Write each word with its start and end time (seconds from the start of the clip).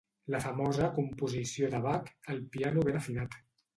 La 0.35 0.39
famosa 0.45 0.87
composició 0.95 1.69
de 1.75 1.81
Bach, 1.85 2.09
"El 2.35 2.43
piano 2.57 2.87
ben 2.89 2.99
afinat". 3.03 3.39